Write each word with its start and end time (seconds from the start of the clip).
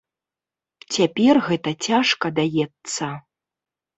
Цяпер 0.95 1.35
гэта 1.49 1.73
цяжка 1.87 2.27
даецца. 2.39 3.11